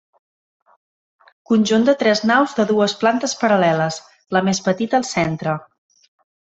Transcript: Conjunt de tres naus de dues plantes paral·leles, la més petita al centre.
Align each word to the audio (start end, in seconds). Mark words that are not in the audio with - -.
Conjunt 1.51 1.85
de 1.89 1.95
tres 2.05 2.23
naus 2.31 2.57
de 2.61 2.67
dues 2.73 2.97
plantes 3.03 3.37
paral·leles, 3.45 4.01
la 4.39 4.45
més 4.49 4.67
petita 4.71 5.03
al 5.03 5.11
centre. 5.15 5.59